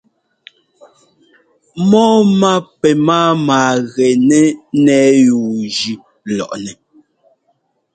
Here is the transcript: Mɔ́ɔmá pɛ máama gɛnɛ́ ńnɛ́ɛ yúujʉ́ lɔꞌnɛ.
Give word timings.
Mɔ́ɔmá 1.89 2.51
pɛ 2.79 2.89
máama 3.07 3.57
gɛnɛ́ 3.95 4.45
ńnɛ́ɛ 4.77 5.09
yúujʉ́ 5.27 5.95
lɔꞌnɛ. 6.35 6.73